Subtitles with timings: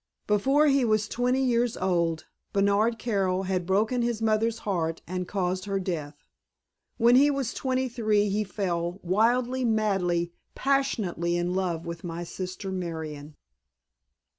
[0.25, 5.65] Before he was twenty years old Bernard Carroll had broken his mother's heart and caused
[5.65, 6.15] her death.
[6.97, 12.71] When he was twenty three he fell wildly, madly, passionately in love with my sister
[12.71, 13.35] Marion."